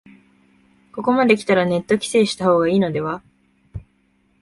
[0.93, 3.21] ここまできたらネット規制した方がいいのでは